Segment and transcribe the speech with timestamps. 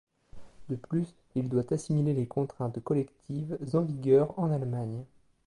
[0.69, 1.05] De plus,
[1.35, 5.03] il doit assimiler les contraintes collectives en vigueur en Allemagne.